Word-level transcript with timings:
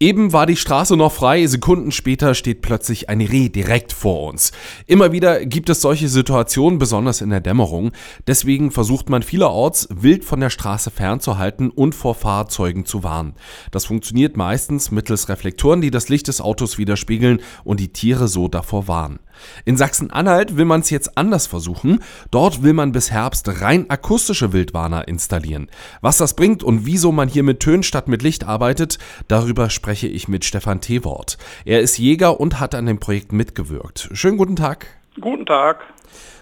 Eben 0.00 0.32
war 0.32 0.46
die 0.46 0.54
Straße 0.54 0.96
noch 0.96 1.10
frei, 1.10 1.44
Sekunden 1.48 1.90
später 1.90 2.36
steht 2.36 2.62
plötzlich 2.62 3.08
ein 3.08 3.20
Reh 3.20 3.48
direkt 3.48 3.92
vor 3.92 4.28
uns. 4.28 4.52
Immer 4.86 5.10
wieder 5.10 5.44
gibt 5.44 5.68
es 5.70 5.80
solche 5.80 6.08
Situationen, 6.08 6.78
besonders 6.78 7.20
in 7.20 7.30
der 7.30 7.40
Dämmerung. 7.40 7.90
Deswegen 8.28 8.70
versucht 8.70 9.10
man 9.10 9.24
vielerorts, 9.24 9.88
wild 9.90 10.24
von 10.24 10.38
der 10.38 10.50
Straße 10.50 10.92
fernzuhalten 10.92 11.70
und 11.70 11.96
vor 11.96 12.14
Fahrzeugen 12.14 12.84
zu 12.84 13.02
warnen. 13.02 13.34
Das 13.72 13.86
funktioniert 13.86 14.36
meistens 14.36 14.92
mittels 14.92 15.28
Reflektoren, 15.28 15.80
die 15.80 15.90
das 15.90 16.08
Licht 16.08 16.28
des 16.28 16.40
Autos 16.40 16.78
widerspiegeln 16.78 17.40
und 17.64 17.80
die 17.80 17.92
Tiere 17.92 18.28
so 18.28 18.46
davor 18.46 18.86
warnen. 18.86 19.18
In 19.64 19.76
Sachsen-Anhalt 19.76 20.56
will 20.56 20.64
man 20.64 20.80
es 20.80 20.90
jetzt 20.90 21.16
anders 21.16 21.46
versuchen. 21.46 22.00
Dort 22.30 22.62
will 22.62 22.72
man 22.72 22.92
bis 22.92 23.10
Herbst 23.10 23.48
rein 23.60 23.88
akustische 23.88 24.52
Wildwarner 24.52 25.08
installieren. 25.08 25.68
Was 26.00 26.18
das 26.18 26.34
bringt 26.34 26.62
und 26.62 26.86
wieso 26.86 27.12
man 27.12 27.28
hier 27.28 27.42
mit 27.42 27.60
Tönen 27.60 27.82
statt 27.82 28.08
mit 28.08 28.22
Licht 28.22 28.44
arbeitet, 28.44 28.98
darüber 29.28 29.70
spreche 29.88 30.08
ich 30.08 30.28
mit 30.28 30.44
Stefan 30.44 30.82
Tewort. 30.82 31.38
Er 31.64 31.80
ist 31.80 31.96
Jäger 31.96 32.38
und 32.38 32.60
hat 32.60 32.74
an 32.74 32.84
dem 32.84 33.00
Projekt 33.00 33.32
mitgewirkt. 33.32 34.10
Schönen 34.12 34.36
guten 34.36 34.54
Tag. 34.54 34.86
Guten 35.18 35.46
Tag. 35.46 35.82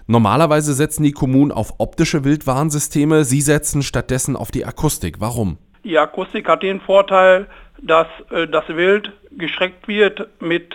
Normalerweise 0.09 0.75
setzen 0.75 1.05
die 1.05 1.13
Kommunen 1.13 1.53
auf 1.53 1.75
optische 1.79 2.25
Wildwarnsysteme. 2.25 3.23
Sie 3.23 3.41
setzen 3.41 3.85
stattdessen 3.85 4.35
auf 4.35 4.51
die 4.51 4.65
Akustik. 4.65 5.21
Warum? 5.21 5.59
Die 5.85 5.97
Akustik 5.97 6.49
hat 6.49 6.65
den 6.65 6.81
Vorteil, 6.81 7.47
dass 7.81 8.09
äh, 8.33 8.49
das 8.49 8.67
Wild 8.67 9.13
geschreckt 9.31 9.87
wird 9.87 10.27
mit 10.41 10.75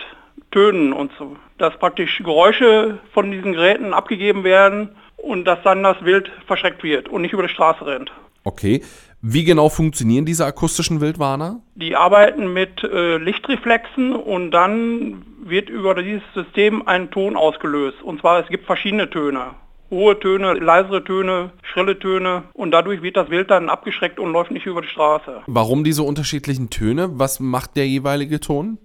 Tönen 0.50 0.94
und 0.94 1.12
so. 1.18 1.36
Dass 1.58 1.76
praktisch 1.78 2.22
Geräusche 2.24 3.00
von 3.12 3.30
diesen 3.30 3.52
Geräten 3.52 3.92
abgegeben 3.92 4.44
werden 4.44 4.96
und 5.18 5.44
dass 5.44 5.58
dann 5.62 5.82
das 5.82 6.02
Wild 6.02 6.32
verschreckt 6.46 6.82
wird 6.82 7.10
und 7.10 7.20
nicht 7.20 7.34
über 7.34 7.42
die 7.42 7.52
Straße 7.52 7.84
rennt. 7.84 8.10
Okay. 8.44 8.82
Wie 9.24 9.44
genau 9.44 9.68
funktionieren 9.68 10.24
diese 10.24 10.44
akustischen 10.44 11.00
Wildwarner? 11.00 11.60
Die 11.76 11.94
arbeiten 11.94 12.52
mit 12.52 12.82
äh, 12.82 13.18
Lichtreflexen 13.18 14.16
und 14.16 14.50
dann 14.50 15.24
wird 15.44 15.70
über 15.70 15.94
dieses 15.94 16.24
System 16.34 16.88
ein 16.88 17.12
Ton 17.12 17.36
ausgelöst. 17.36 18.02
Und 18.02 18.20
zwar 18.20 18.40
es 18.40 18.48
gibt 18.48 18.66
verschiedene 18.66 19.08
Töne. 19.10 19.54
Hohe 19.90 20.18
Töne, 20.18 20.54
leisere 20.54 21.04
Töne, 21.04 21.52
schrille 21.62 22.00
Töne 22.00 22.42
und 22.52 22.72
dadurch 22.72 23.02
wird 23.02 23.16
das 23.16 23.30
Wild 23.30 23.52
dann 23.52 23.68
abgeschreckt 23.68 24.18
und 24.18 24.32
läuft 24.32 24.50
nicht 24.50 24.66
über 24.66 24.82
die 24.82 24.88
Straße. 24.88 25.42
Warum 25.46 25.84
diese 25.84 26.02
unterschiedlichen 26.02 26.70
Töne? 26.70 27.10
Was 27.12 27.38
macht 27.38 27.76
der 27.76 27.86
jeweilige 27.86 28.40
Ton? 28.40 28.78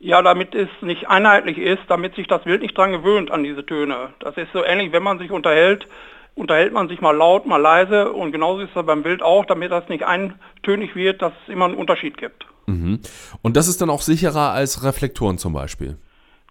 Ja, 0.00 0.20
damit 0.20 0.56
es 0.56 0.68
nicht 0.80 1.08
einheitlich 1.08 1.58
ist, 1.58 1.82
damit 1.86 2.16
sich 2.16 2.26
das 2.26 2.44
Wild 2.44 2.62
nicht 2.62 2.76
dran 2.76 2.90
gewöhnt 2.90 3.30
an 3.30 3.44
diese 3.44 3.64
Töne. 3.64 4.14
Das 4.18 4.36
ist 4.36 4.48
so 4.52 4.64
ähnlich, 4.64 4.90
wenn 4.90 5.04
man 5.04 5.18
sich 5.18 5.30
unterhält, 5.30 5.86
unterhält 6.36 6.72
man 6.72 6.88
sich 6.88 7.00
mal 7.00 7.16
laut, 7.16 7.46
mal 7.46 7.56
leise 7.56 8.12
und 8.12 8.30
genauso 8.30 8.62
ist 8.62 8.76
es 8.76 8.86
beim 8.86 9.02
Wild 9.04 9.22
auch, 9.22 9.44
damit 9.46 9.72
das 9.72 9.88
nicht 9.88 10.04
eintönig 10.04 10.94
wird, 10.94 11.22
dass 11.22 11.32
es 11.42 11.52
immer 11.52 11.64
einen 11.64 11.74
Unterschied 11.74 12.16
gibt. 12.16 12.46
Mhm. 12.66 13.00
Und 13.42 13.56
das 13.56 13.66
ist 13.68 13.80
dann 13.80 13.90
auch 13.90 14.02
sicherer 14.02 14.52
als 14.52 14.84
Reflektoren 14.84 15.38
zum 15.38 15.52
Beispiel? 15.52 15.96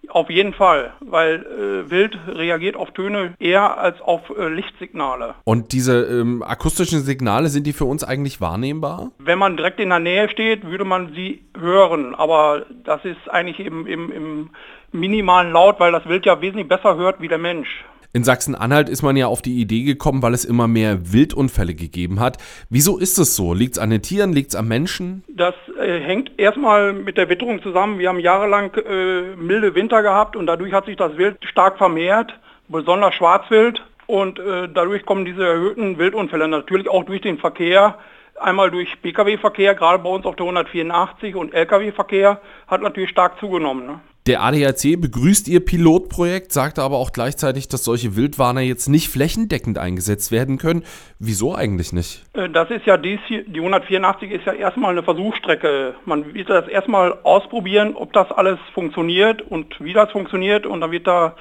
Auf 0.09 0.29
jeden 0.29 0.53
Fall, 0.53 0.93
weil 0.99 1.45
äh, 1.45 1.89
Wild 1.89 2.17
reagiert 2.27 2.75
auf 2.75 2.91
Töne 2.91 3.33
eher 3.39 3.77
als 3.77 3.99
auf 4.01 4.21
äh, 4.37 4.47
Lichtsignale. 4.49 5.35
Und 5.45 5.73
diese 5.73 6.03
ähm, 6.03 6.43
akustischen 6.43 7.01
Signale, 7.01 7.49
sind 7.49 7.65
die 7.65 7.73
für 7.73 7.85
uns 7.85 8.03
eigentlich 8.03 8.39
wahrnehmbar? 8.39 9.11
Wenn 9.17 9.39
man 9.39 9.57
direkt 9.57 9.79
in 9.79 9.89
der 9.89 9.99
Nähe 9.99 10.29
steht, 10.29 10.63
würde 10.63 10.85
man 10.85 11.13
sie 11.13 11.43
hören, 11.57 12.13
aber 12.13 12.65
das 12.83 13.03
ist 13.03 13.29
eigentlich 13.29 13.59
im, 13.59 13.87
im, 13.87 14.11
im 14.11 14.49
minimalen 14.91 15.51
Laut, 15.51 15.79
weil 15.79 15.91
das 15.91 16.05
Wild 16.05 16.25
ja 16.25 16.39
wesentlich 16.39 16.67
besser 16.67 16.95
hört 16.95 17.19
wie 17.19 17.27
der 17.27 17.39
Mensch. 17.39 17.83
In 18.15 18.23
Sachsen-Anhalt 18.23 18.87
ist 18.87 19.01
man 19.01 19.17
ja 19.17 19.27
auf 19.27 19.41
die 19.41 19.59
Idee 19.59 19.83
gekommen, 19.83 20.21
weil 20.21 20.33
es 20.33 20.45
immer 20.45 20.69
mehr 20.69 21.11
Wildunfälle 21.11 21.75
gegeben 21.75 22.21
hat. 22.21 22.37
Wieso 22.69 22.97
ist 22.97 23.17
es 23.17 23.35
so? 23.35 23.53
Liegt 23.53 23.73
es 23.73 23.77
an 23.77 23.89
den 23.89 24.01
Tieren? 24.01 24.31
Liegt 24.31 24.51
es 24.51 24.55
am 24.55 24.69
Menschen? 24.69 25.25
Das 25.27 25.53
äh, 25.77 25.99
hängt 25.99 26.31
erstmal 26.39 26.93
mit 26.93 27.17
der 27.17 27.27
Witterung 27.27 27.61
zusammen. 27.61 27.99
Wir 27.99 28.07
haben 28.07 28.21
jahrelang 28.21 28.73
äh, 28.75 29.35
milde 29.35 29.75
Winter 29.75 30.01
gehabt 30.01 30.37
und 30.37 30.47
dadurch 30.47 30.71
hat 30.71 30.85
sich 30.85 30.95
das 30.95 31.17
Wild 31.17 31.43
stark 31.43 31.77
vermehrt, 31.77 32.33
besonders 32.69 33.15
Schwarzwild. 33.15 33.83
Und 34.07 34.39
äh, 34.39 34.69
dadurch 34.73 35.05
kommen 35.05 35.25
diese 35.25 35.45
erhöhten 35.45 35.97
Wildunfälle 35.97 36.47
natürlich 36.47 36.87
auch 36.87 37.03
durch 37.03 37.19
den 37.19 37.37
Verkehr. 37.37 37.97
Einmal 38.39 38.71
durch 38.71 39.01
Pkw-Verkehr, 39.01 39.75
gerade 39.75 40.01
bei 40.01 40.09
uns 40.09 40.25
auf 40.25 40.37
der 40.37 40.45
184 40.45 41.35
und 41.35 41.53
Lkw-Verkehr 41.53 42.39
hat 42.67 42.81
natürlich 42.81 43.09
stark 43.09 43.37
zugenommen. 43.41 43.85
Ne? 43.85 43.99
Der 44.27 44.41
ADAC 44.41 44.99
begrüßt 44.99 45.47
ihr 45.47 45.63
Pilotprojekt, 45.63 46.51
sagte 46.51 46.81
aber 46.81 46.97
auch 46.97 47.11
gleichzeitig, 47.11 47.67
dass 47.67 47.83
solche 47.83 48.15
Wildwarner 48.15 48.61
jetzt 48.61 48.87
nicht 48.87 49.09
flächendeckend 49.09 49.77
eingesetzt 49.77 50.31
werden 50.31 50.57
können. 50.57 50.83
Wieso 51.19 51.53
eigentlich 51.53 51.93
nicht? 51.93 52.23
Äh, 52.33 52.49
das 52.49 52.71
ist 52.71 52.87
ja 52.87 52.97
dies 52.97 53.19
hier, 53.27 53.43
die 53.43 53.59
184 53.59 54.31
ist 54.31 54.47
ja 54.47 54.53
erstmal 54.53 54.93
eine 54.93 55.03
Versuchsstrecke. 55.03 55.93
Man 56.05 56.33
wird 56.33 56.49
das 56.49 56.67
erstmal 56.67 57.19
ausprobieren, 57.21 57.93
ob 57.95 58.13
das 58.13 58.31
alles 58.31 58.57
funktioniert 58.73 59.43
und 59.43 59.75
wie 59.79 59.93
das 59.93 60.11
funktioniert 60.11 60.65
und 60.65 60.81
dann 60.81 60.89
wird 60.89 61.05
da 61.05 61.35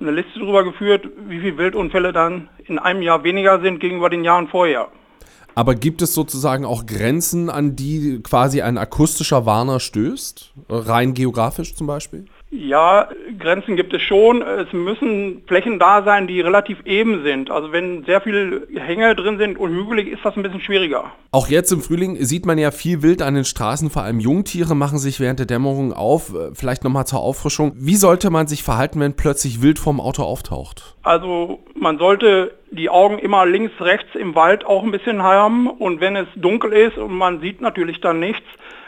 eine 0.00 0.10
Liste 0.10 0.40
darüber 0.40 0.64
geführt, 0.64 1.08
wie 1.28 1.38
viele 1.38 1.56
Wildunfälle 1.56 2.12
dann 2.12 2.48
in 2.66 2.80
einem 2.80 3.02
Jahr 3.02 3.22
weniger 3.22 3.60
sind 3.60 3.78
gegenüber 3.78 4.10
den 4.10 4.24
Jahren 4.24 4.48
vorher. 4.48 4.88
Aber 5.54 5.74
gibt 5.74 6.02
es 6.02 6.14
sozusagen 6.14 6.64
auch 6.64 6.86
Grenzen, 6.86 7.50
an 7.50 7.74
die 7.74 8.20
quasi 8.22 8.62
ein 8.62 8.78
akustischer 8.78 9.44
Warner 9.44 9.80
stößt? 9.80 10.52
Rein 10.68 11.14
geografisch 11.14 11.74
zum 11.74 11.86
Beispiel? 11.86 12.26
Ja, 12.50 13.08
Grenzen 13.38 13.76
gibt 13.76 13.92
es 13.92 14.00
schon. 14.00 14.40
Es 14.40 14.72
müssen 14.72 15.42
Flächen 15.46 15.78
da 15.78 16.02
sein, 16.02 16.26
die 16.26 16.40
relativ 16.40 16.78
eben 16.86 17.22
sind. 17.22 17.50
Also 17.50 17.72
wenn 17.72 18.04
sehr 18.04 18.22
viele 18.22 18.66
Hänge 18.74 19.14
drin 19.14 19.36
sind 19.36 19.58
und 19.58 19.70
hügelig, 19.70 20.08
ist 20.08 20.24
das 20.24 20.34
ein 20.34 20.42
bisschen 20.42 20.62
schwieriger. 20.62 21.12
Auch 21.30 21.48
jetzt 21.48 21.70
im 21.72 21.82
Frühling 21.82 22.16
sieht 22.24 22.46
man 22.46 22.56
ja 22.56 22.70
viel 22.70 23.02
Wild 23.02 23.20
an 23.20 23.34
den 23.34 23.44
Straßen, 23.44 23.90
vor 23.90 24.02
allem 24.02 24.18
Jungtiere 24.18 24.74
machen 24.74 24.98
sich 24.98 25.20
während 25.20 25.40
der 25.40 25.46
Dämmerung 25.46 25.92
auf. 25.92 26.32
Vielleicht 26.54 26.84
nochmal 26.84 27.06
zur 27.06 27.20
Auffrischung. 27.20 27.72
Wie 27.76 27.96
sollte 27.96 28.30
man 28.30 28.46
sich 28.46 28.62
verhalten, 28.62 29.00
wenn 29.00 29.14
plötzlich 29.14 29.60
Wild 29.60 29.78
vorm 29.78 30.00
Auto 30.00 30.22
auftaucht? 30.22 30.96
Also 31.02 31.60
man 31.74 31.98
sollte 31.98 32.54
die 32.70 32.88
Augen 32.88 33.18
immer 33.18 33.44
links, 33.44 33.72
rechts 33.80 34.14
im 34.14 34.34
Wald 34.34 34.64
auch 34.64 34.82
ein 34.82 34.90
bisschen 34.90 35.22
haben 35.22 35.68
und 35.68 36.00
wenn 36.00 36.16
es 36.16 36.28
dunkel 36.36 36.72
ist 36.72 36.96
und 36.96 37.12
man 37.12 37.40
sieht 37.40 37.60
natürlich 37.60 38.00
dann 38.00 38.20
nichts, 38.20 38.44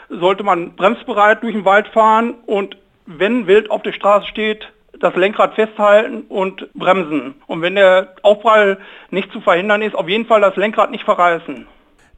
sollte 0.09 0.43
man 0.43 0.75
bremsbereit 0.75 1.41
durch 1.43 1.53
den 1.53 1.65
Wald 1.65 1.87
fahren 1.87 2.35
und 2.45 2.75
wenn 3.17 3.47
Wild 3.47 3.71
auf 3.71 3.81
der 3.83 3.93
Straße 3.93 4.27
steht, 4.27 4.67
das 4.99 5.15
Lenkrad 5.15 5.55
festhalten 5.55 6.23
und 6.29 6.71
bremsen. 6.73 7.35
Und 7.47 7.61
wenn 7.61 7.75
der 7.75 8.15
Aufprall 8.21 8.77
nicht 9.09 9.31
zu 9.31 9.41
verhindern 9.41 9.81
ist, 9.81 9.95
auf 9.95 10.07
jeden 10.07 10.25
Fall 10.25 10.41
das 10.41 10.55
Lenkrad 10.55 10.91
nicht 10.91 11.03
verreißen. 11.03 11.65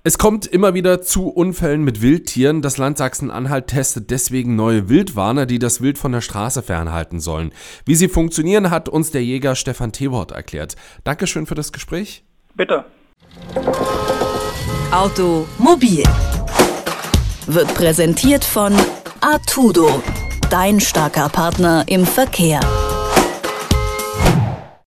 Es 0.06 0.18
kommt 0.18 0.46
immer 0.46 0.74
wieder 0.74 1.02
zu 1.02 1.30
Unfällen 1.30 1.86
mit 1.86 2.02
Wildtieren. 2.02 2.62
Das 2.62 2.78
Land 2.78 2.98
Sachsen-Anhalt 2.98 3.68
testet 3.68 4.12
deswegen 4.12 4.58
neue 4.58 4.90
Wildwarner, 4.90 5.46
die 5.46 5.60
das 5.60 5.82
Wild 5.82 5.98
von 5.98 6.12
der 6.12 6.20
Straße 6.20 6.62
fernhalten 6.62 7.22
sollen. 7.22 7.54
Wie 7.86 7.96
sie 7.96 8.10
funktionieren, 8.10 8.70
hat 8.70 8.90
uns 8.90 9.12
der 9.12 9.24
Jäger 9.24 9.56
Stefan 9.56 9.94
Tewort 9.94 10.32
erklärt. 10.32 10.76
Dankeschön 11.06 11.46
für 11.46 11.56
das 11.56 11.72
Gespräch. 11.72 12.26
Bitte. 12.54 12.84
Automobil 14.92 16.04
wird 17.48 17.74
präsentiert 17.74 18.44
von 18.44 18.74
Artudo 19.22 20.04
dein 20.54 20.80
starker 20.80 21.30
Partner 21.30 21.84
im 21.88 22.06
Verkehr. 22.06 22.60